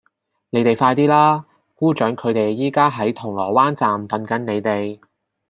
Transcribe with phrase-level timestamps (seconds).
[0.49, 1.45] 你哋快啲啦!
[1.75, 4.99] 姑丈佢哋而家喺銅鑼灣站等緊你哋